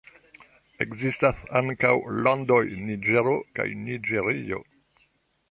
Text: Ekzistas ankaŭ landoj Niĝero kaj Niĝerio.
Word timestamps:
Ekzistas 0.85 1.43
ankaŭ 1.59 1.91
landoj 2.29 2.63
Niĝero 2.89 3.37
kaj 3.61 3.69
Niĝerio. 3.85 4.65